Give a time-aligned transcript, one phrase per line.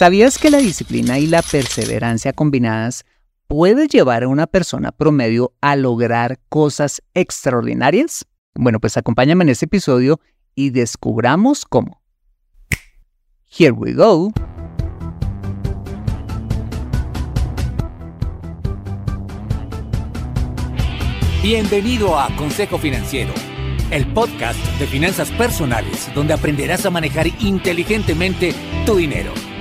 [0.00, 3.04] ¿Sabías que la disciplina y la perseverancia combinadas
[3.46, 8.24] puede llevar a una persona promedio a lograr cosas extraordinarias?
[8.54, 10.18] Bueno, pues acompáñame en este episodio
[10.54, 12.00] y descubramos cómo.
[13.44, 14.32] Here we go.
[21.42, 23.34] Bienvenido a Consejo Financiero,
[23.90, 28.54] el podcast de finanzas personales donde aprenderás a manejar inteligentemente
[28.86, 29.34] tu dinero,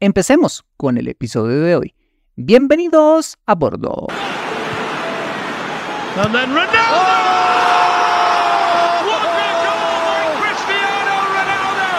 [0.00, 1.94] empecemos con el episodio de hoy.
[2.36, 4.06] Bienvenidos a bordo.
[6.16, 6.74] And then Ronaldo!
[6.90, 7.46] Oh!
[9.06, 11.92] What a goal by Cristiano Ronaldo!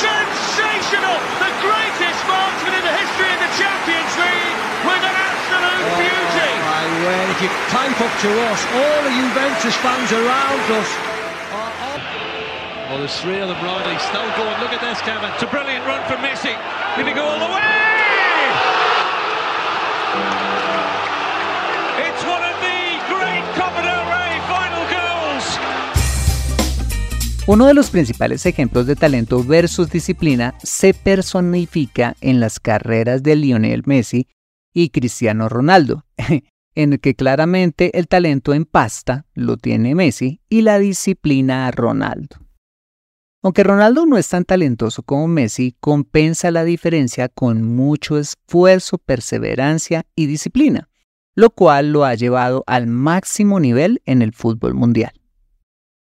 [0.00, 1.18] Sensational!
[1.42, 4.56] The greatest marksman in the history of the Champions League
[4.86, 6.50] with an absolute beauty!
[6.64, 11.09] My word, if you type up to us, all the Juventus fans around us.
[22.00, 24.02] It's one of the great Copa del
[24.48, 25.60] final goals.
[27.46, 33.36] Uno de los principales ejemplos de talento versus disciplina se personifica en las carreras de
[33.36, 34.26] Lionel Messi
[34.74, 36.06] y Cristiano Ronaldo,
[36.74, 41.70] en el que claramente el talento en pasta lo tiene Messi y la disciplina a
[41.70, 42.49] Ronaldo.
[43.42, 50.04] Aunque Ronaldo no es tan talentoso como Messi, compensa la diferencia con mucho esfuerzo, perseverancia
[50.14, 50.90] y disciplina,
[51.34, 55.12] lo cual lo ha llevado al máximo nivel en el fútbol mundial.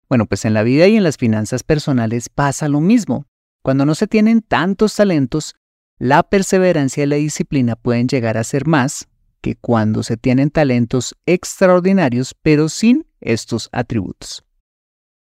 [0.07, 3.25] Bueno, pues en la vida y en las finanzas personales pasa lo mismo.
[3.63, 5.55] Cuando no se tienen tantos talentos,
[5.97, 9.07] la perseverancia y la disciplina pueden llegar a ser más
[9.41, 14.45] que cuando se tienen talentos extraordinarios pero sin estos atributos.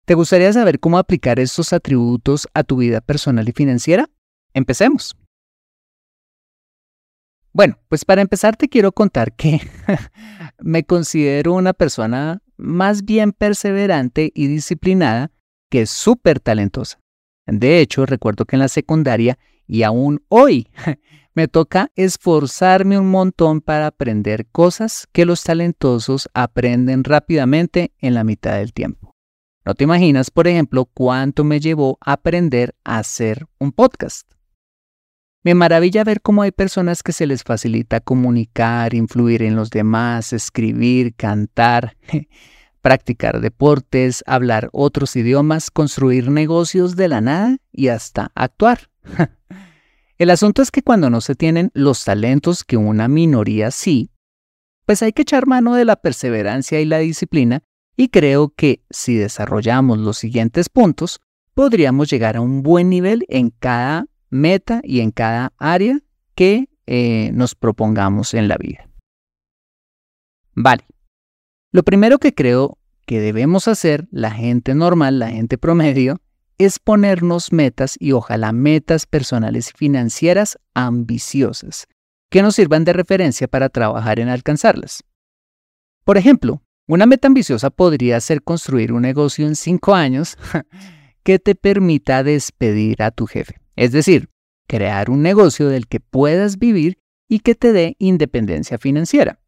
[0.07, 4.09] ¿Te gustaría saber cómo aplicar estos atributos a tu vida personal y financiera?
[4.53, 5.17] Empecemos.
[7.51, 9.59] Bueno, pues para empezar te quiero contar que
[10.59, 15.33] me considero una persona más bien perseverante y disciplinada
[15.69, 17.01] que súper talentosa.
[17.45, 19.37] De hecho, recuerdo que en la secundaria
[19.67, 20.69] y aún hoy
[21.33, 28.23] me toca esforzarme un montón para aprender cosas que los talentosos aprenden rápidamente en la
[28.23, 29.06] mitad del tiempo.
[29.67, 34.31] No te imaginas, por ejemplo, cuánto me llevó aprender a hacer un podcast.
[35.43, 40.31] Me maravilla ver cómo hay personas que se les facilita comunicar, influir en los demás,
[40.31, 41.97] escribir, cantar,
[42.81, 48.89] practicar deportes, hablar otros idiomas, construir negocios de la nada y hasta actuar.
[50.17, 54.11] El asunto es que cuando no se tienen los talentos que una minoría sí,
[54.85, 57.63] pues hay que echar mano de la perseverancia y la disciplina
[57.97, 61.19] y creo que si desarrollamos los siguientes puntos,
[61.55, 65.99] podríamos llegar a un buen nivel en cada meta y en cada área
[66.35, 68.87] que eh, nos propongamos en la vida.
[70.53, 70.85] Vale.
[71.71, 72.77] Lo primero que creo
[73.07, 76.21] que debemos hacer la gente normal, la gente promedio,
[76.59, 81.87] es ponernos metas y ojalá metas personales y financieras ambiciosas,
[82.29, 85.03] que nos sirvan de referencia para trabajar en alcanzarlas.
[86.03, 90.37] Por ejemplo, una meta ambiciosa podría ser construir un negocio en cinco años
[91.23, 93.59] que te permita despedir a tu jefe.
[93.75, 94.29] Es decir,
[94.67, 99.39] crear un negocio del que puedas vivir y que te dé independencia financiera.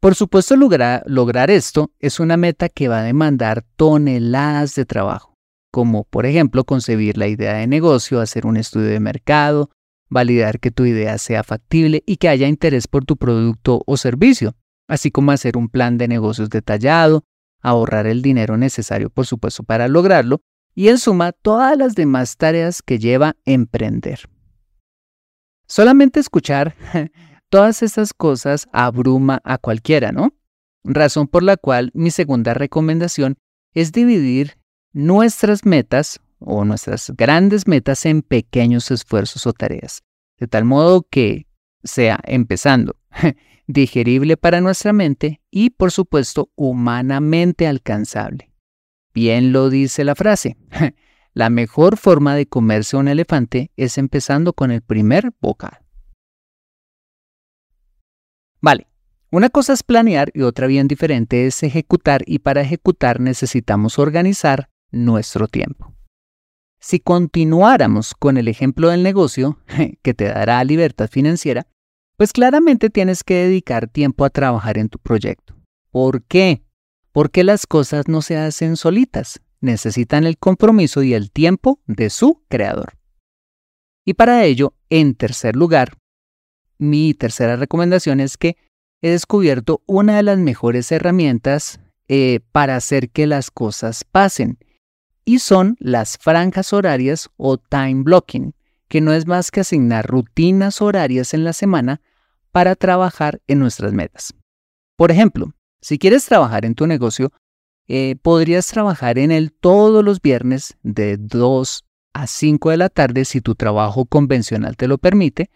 [0.00, 5.34] Por supuesto, lograr, lograr esto es una meta que va a demandar toneladas de trabajo,
[5.70, 9.70] como por ejemplo concebir la idea de negocio, hacer un estudio de mercado,
[10.10, 14.54] validar que tu idea sea factible y que haya interés por tu producto o servicio,
[14.88, 17.24] así como hacer un plan de negocios detallado,
[17.60, 20.40] ahorrar el dinero necesario, por supuesto, para lograrlo,
[20.74, 24.20] y en suma todas las demás tareas que lleva emprender.
[25.66, 26.74] Solamente escuchar
[27.48, 30.34] todas estas cosas abruma a cualquiera, ¿no?
[30.84, 33.36] Razón por la cual mi segunda recomendación
[33.72, 34.58] es dividir
[34.92, 40.02] nuestras metas o nuestras grandes metas en pequeños esfuerzos o tareas,
[40.38, 41.46] de tal modo que
[41.82, 42.96] sea empezando
[43.66, 48.50] digerible para nuestra mente y, por supuesto, humanamente alcanzable.
[49.12, 50.56] Bien lo dice la frase.
[51.36, 55.84] La mejor forma de comerse un elefante es empezando con el primer bocado.
[58.60, 58.86] Vale,
[59.32, 64.70] una cosa es planear y otra bien diferente es ejecutar y para ejecutar necesitamos organizar
[64.92, 65.92] nuestro tiempo.
[66.78, 69.58] Si continuáramos con el ejemplo del negocio,
[70.02, 71.66] que te dará libertad financiera,
[72.16, 75.54] pues claramente tienes que dedicar tiempo a trabajar en tu proyecto.
[75.90, 76.62] ¿Por qué?
[77.12, 82.42] Porque las cosas no se hacen solitas, necesitan el compromiso y el tiempo de su
[82.48, 82.98] creador.
[84.04, 85.96] Y para ello, en tercer lugar,
[86.78, 88.56] mi tercera recomendación es que
[89.00, 94.58] he descubierto una de las mejores herramientas eh, para hacer que las cosas pasen,
[95.24, 98.54] y son las franjas horarias o time blocking
[98.94, 102.00] que no es más que asignar rutinas horarias en la semana
[102.52, 104.34] para trabajar en nuestras metas.
[104.96, 107.32] Por ejemplo, si quieres trabajar en tu negocio,
[107.88, 113.24] eh, podrías trabajar en él todos los viernes de 2 a 5 de la tarde
[113.24, 115.50] si tu trabajo convencional te lo permite,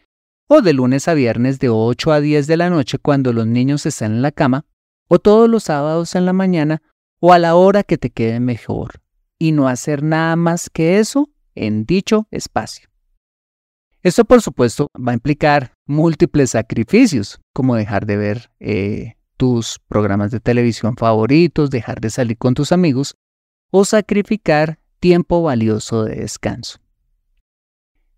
[0.48, 3.86] o de lunes a viernes de 8 a 10 de la noche cuando los niños
[3.86, 4.66] están en la cama,
[5.06, 6.82] o todos los sábados en la mañana,
[7.20, 9.00] o a la hora que te quede mejor,
[9.38, 12.87] y no hacer nada más que eso en dicho espacio.
[14.08, 20.30] Esto, por supuesto, va a implicar múltiples sacrificios, como dejar de ver eh, tus programas
[20.30, 23.16] de televisión favoritos, dejar de salir con tus amigos
[23.70, 26.78] o sacrificar tiempo valioso de descanso.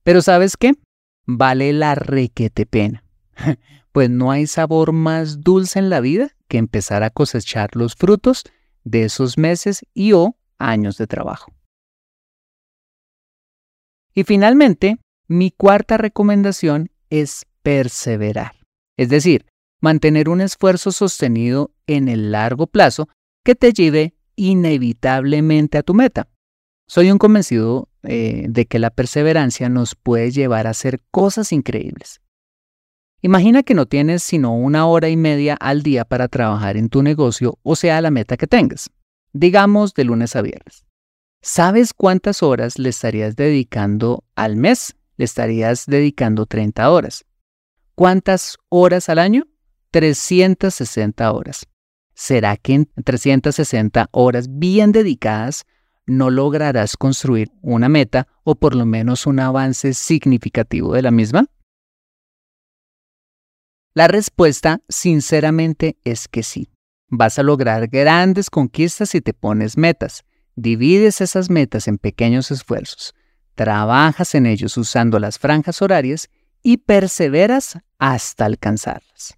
[0.05, 0.75] Pero ¿sabes qué?
[1.27, 3.03] Vale la requete pena,
[3.91, 8.45] pues no hay sabor más dulce en la vida que empezar a cosechar los frutos
[8.85, 11.53] de esos meses y o años de trabajo.
[14.15, 18.56] Y finalmente, mi cuarta recomendación es perseverar,
[18.99, 19.47] es decir,
[19.81, 23.09] mantener un esfuerzo sostenido en el largo plazo
[23.44, 26.29] que te lleve inevitablemente a tu meta.
[26.88, 32.21] Soy un convencido eh, de que la perseverancia nos puede llevar a hacer cosas increíbles.
[33.23, 37.05] Imagina que no tienes sino una hora y media al día para trabajar en tu
[37.05, 38.91] negocio o sea la meta que tengas,
[39.32, 40.85] digamos de lunes a viernes.
[41.41, 47.27] ¿Sabes cuántas horas le estarías dedicando al mes le estarías dedicando 30 horas.
[47.94, 49.46] ¿Cuántas horas al año?
[49.91, 51.67] 360 horas.
[52.15, 55.67] ¿Será que en 360 horas bien dedicadas
[56.06, 61.44] no lograrás construir una meta o por lo menos un avance significativo de la misma?
[63.93, 66.70] La respuesta, sinceramente, es que sí.
[67.08, 70.24] Vas a lograr grandes conquistas si te pones metas.
[70.56, 73.15] Divides esas metas en pequeños esfuerzos
[73.60, 76.31] trabajas en ellos usando las franjas horarias
[76.62, 79.36] y perseveras hasta alcanzarlas.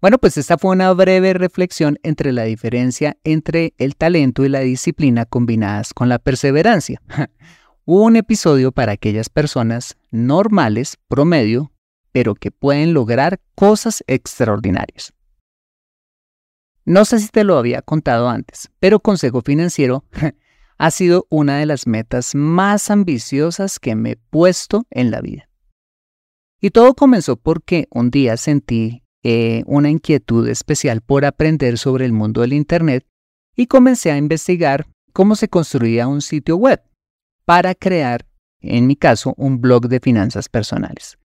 [0.00, 4.60] Bueno, pues esta fue una breve reflexión entre la diferencia entre el talento y la
[4.60, 7.02] disciplina combinadas con la perseverancia.
[7.84, 11.70] Un episodio para aquellas personas normales, promedio,
[12.12, 15.12] pero que pueden lograr cosas extraordinarias.
[16.86, 20.06] No sé si te lo había contado antes, pero Consejo Financiero
[20.80, 25.46] ha sido una de las metas más ambiciosas que me he puesto en la vida.
[26.58, 32.14] Y todo comenzó porque un día sentí eh, una inquietud especial por aprender sobre el
[32.14, 33.06] mundo del Internet
[33.54, 36.82] y comencé a investigar cómo se construía un sitio web
[37.44, 38.24] para crear,
[38.62, 41.18] en mi caso, un blog de finanzas personales.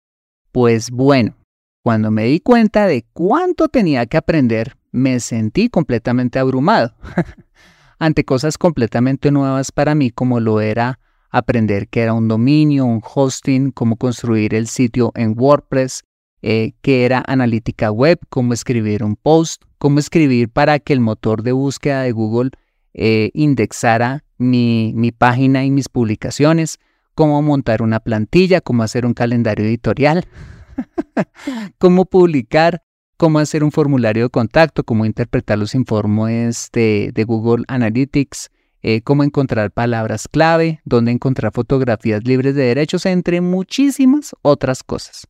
[0.51, 1.35] Pues bueno,
[1.83, 6.95] Cuando me di cuenta de cuánto tenía que aprender, me sentí completamente abrumado
[7.99, 13.01] ante cosas completamente nuevas para mí como lo era aprender qué era un dominio, un
[13.03, 16.03] hosting, cómo construir el sitio en WordPress,
[16.43, 21.41] eh, qué era analítica web, cómo escribir un post, cómo escribir para que el motor
[21.41, 22.51] de búsqueda de Google
[22.93, 26.79] eh, indexara mi, mi página y mis publicaciones,
[27.15, 30.27] cómo montar una plantilla, cómo hacer un calendario editorial,
[31.79, 32.83] cómo publicar,
[33.23, 38.51] cómo hacer un formulario de contacto, cómo interpretar los informes de, Google Analytics,
[38.81, 45.25] eh, cómo encontrar palabras clave, dónde encontrar fotografías libres de derechos, entre muchísimas otras cosas.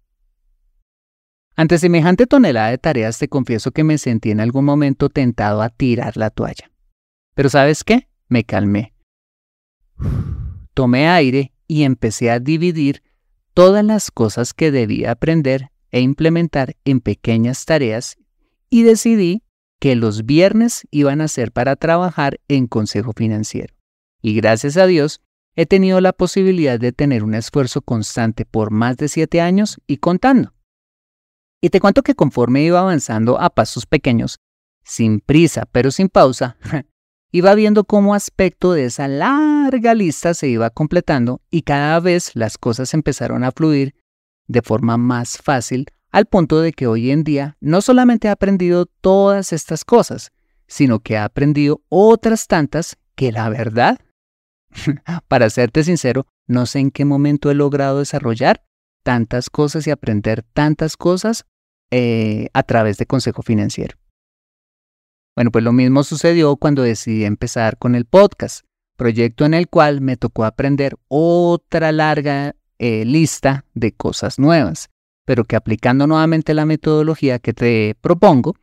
[1.55, 5.69] Ante semejante tonelada de tareas te confieso que me sentí en algún momento tentado a
[5.69, 6.71] tirar la toalla.
[7.35, 8.07] Pero ¿sabes qué?
[8.27, 8.95] Me calmé.
[10.73, 13.03] Tomé aire y empecé a dividir
[13.53, 18.17] todas las cosas que debía aprender e implementar en pequeñas tareas
[18.69, 19.43] y decidí
[19.79, 23.75] que los viernes iban a ser para trabajar en Consejo Financiero.
[24.21, 25.21] Y gracias a Dios,
[25.55, 29.97] he tenido la posibilidad de tener un esfuerzo constante por más de siete años y
[29.97, 30.53] contando.
[31.61, 34.39] Y te cuento que conforme iba avanzando a pasos pequeños,
[34.83, 36.57] sin prisa pero sin pausa,
[37.31, 42.57] iba viendo cómo aspecto de esa larga lista se iba completando y cada vez las
[42.57, 43.93] cosas empezaron a fluir
[44.47, 48.85] de forma más fácil al punto de que hoy en día no solamente he aprendido
[48.85, 50.31] todas estas cosas,
[50.67, 53.99] sino que he aprendido otras tantas que la verdad,
[55.27, 58.63] para serte sincero, no sé en qué momento he logrado desarrollar
[59.03, 61.45] tantas cosas y aprender tantas cosas
[61.91, 63.97] eh, a través de Consejo Financiero.
[65.35, 69.99] Bueno, pues lo mismo sucedió cuando decidí empezar con el podcast, proyecto en el cual
[70.01, 74.89] me tocó aprender otra larga eh, lista de cosas nuevas
[75.25, 78.55] pero que aplicando nuevamente la metodología que te propongo,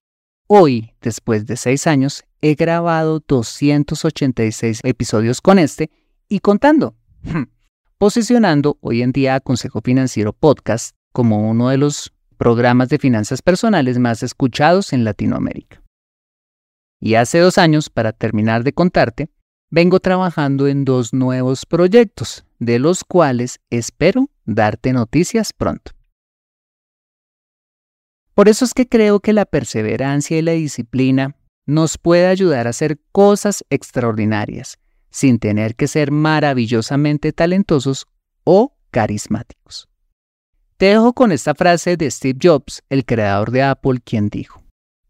[0.46, 5.90] hoy, después de seis años, he grabado 286 episodios con este
[6.28, 6.94] y contando,
[7.98, 13.42] posicionando hoy en día a Consejo Financiero Podcast como uno de los programas de finanzas
[13.42, 15.82] personales más escuchados en Latinoamérica.
[17.02, 19.30] Y hace dos años, para terminar de contarte,
[19.70, 25.92] vengo trabajando en dos nuevos proyectos, de los cuales espero darte noticias pronto.
[28.34, 31.36] Por eso es que creo que la perseverancia y la disciplina
[31.66, 34.78] nos puede ayudar a hacer cosas extraordinarias,
[35.10, 38.06] sin tener que ser maravillosamente talentosos
[38.44, 39.88] o carismáticos.
[40.76, 44.62] Te dejo con esta frase de Steve Jobs, el creador de Apple, quien dijo,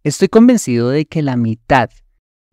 [0.02, 1.90] Estoy convencido de que la mitad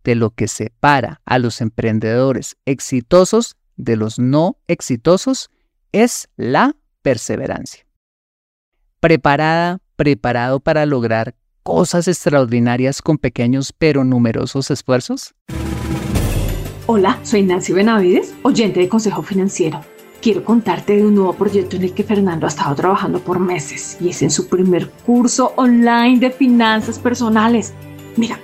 [0.08, 5.50] de lo que separa a los emprendedores exitosos de los no exitosos
[5.92, 7.84] es la perseverancia.
[9.00, 15.34] Preparada preparado para lograr cosas extraordinarias con pequeños pero numerosos esfuerzos?
[16.86, 19.82] Hola, soy Nancy Benavides, oyente de Consejo Financiero.
[20.22, 23.98] Quiero contarte de un nuevo proyecto en el que Fernando ha estado trabajando por meses
[24.00, 27.74] y es en su primer curso online de finanzas personales.
[28.16, 28.40] Mira,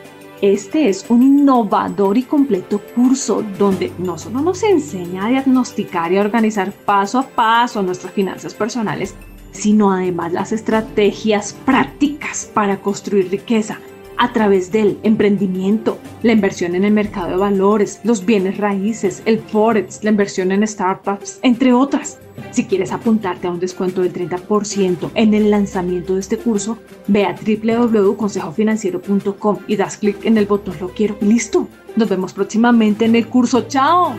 [0.52, 6.18] este es un innovador y completo curso donde no solo nos enseña a diagnosticar y
[6.18, 9.14] a organizar paso a paso nuestras finanzas personales,
[9.52, 13.78] sino además las estrategias prácticas para construir riqueza
[14.18, 19.40] a través del emprendimiento, la inversión en el mercado de valores, los bienes raíces, el
[19.40, 22.18] forex, la inversión en startups, entre otras.
[22.50, 27.24] Si quieres apuntarte a un descuento del 30% en el lanzamiento de este curso, ve
[27.24, 31.16] a www.consejofinanciero.com y das clic en el botón Lo quiero.
[31.20, 31.68] Listo.
[31.96, 33.68] Nos vemos próximamente en el curso.
[33.68, 34.16] ¡Chao!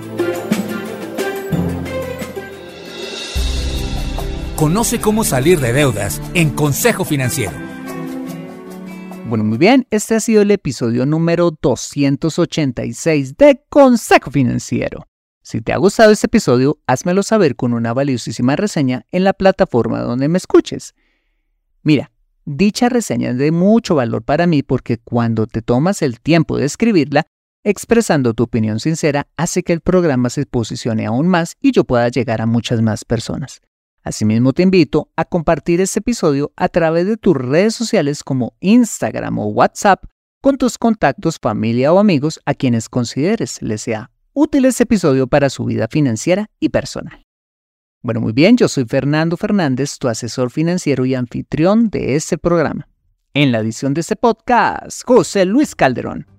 [4.55, 7.64] Conoce cómo salir de deudas en Consejo Financiero.
[9.27, 15.07] Bueno, muy bien, este ha sido el episodio número 286 de Consejo Financiero.
[15.41, 20.01] Si te ha gustado este episodio, házmelo saber con una valiosísima reseña en la plataforma
[20.01, 20.93] donde me escuches.
[21.81, 22.11] Mira,
[22.45, 26.65] dicha reseña es de mucho valor para mí porque cuando te tomas el tiempo de
[26.65, 27.25] escribirla,
[27.63, 32.09] expresando tu opinión sincera, hace que el programa se posicione aún más y yo pueda
[32.09, 33.59] llegar a muchas más personas.
[34.05, 39.39] Asimismo, te invito a compartir este episodio a través de tus redes sociales como Instagram
[39.39, 40.05] o WhatsApp
[40.41, 45.49] con tus contactos, familia o amigos a quienes consideres les sea útil este episodio para
[45.49, 47.23] su vida financiera y personal.
[48.03, 52.87] Bueno, muy bien, yo soy Fernando Fernández, tu asesor financiero y anfitrión de este programa.
[53.33, 56.34] En la edición de este podcast, José Luis Calderón.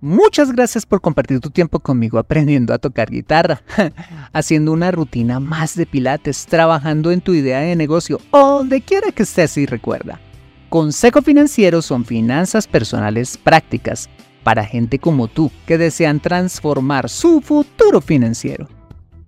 [0.00, 3.62] Muchas gracias por compartir tu tiempo conmigo aprendiendo a tocar guitarra,
[4.32, 9.10] haciendo una rutina más de pilates, trabajando en tu idea de negocio o donde quiera
[9.10, 10.20] que estés y recuerda.
[10.68, 14.08] Consejo Financiero son finanzas personales prácticas
[14.44, 18.68] para gente como tú que desean transformar su futuro financiero.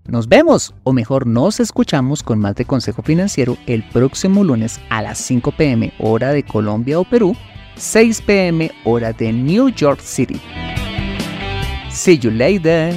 [0.06, 5.02] Nos vemos, o mejor nos escuchamos con más de Consejo Financiero el próximo lunes a
[5.02, 7.36] las 5 pm hora de Colombia o Perú,
[7.80, 10.38] 6 pm hora de New York City.
[11.90, 12.92] See you later.